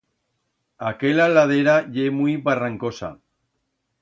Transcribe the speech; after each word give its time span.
Aquela 0.91 1.27
ladera 1.33 1.75
ye 1.99 2.09
muit 2.17 2.43
barrancosa. 2.49 3.13